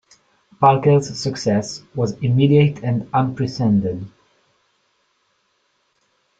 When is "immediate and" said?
2.23-3.07